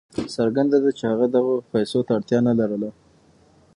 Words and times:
څرګنده 0.35 0.77
ده 0.83 0.91
چې 0.97 1.03
هغه 1.11 1.27
دغو 1.35 1.53
پیسو 1.73 1.99
ته 2.05 2.11
اړتیا 2.17 2.39
نه 2.47 2.53
لرله. 2.59 2.89